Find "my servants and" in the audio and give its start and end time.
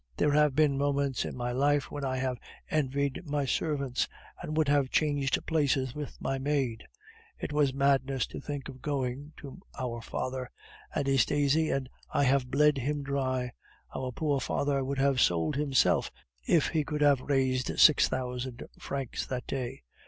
3.23-4.57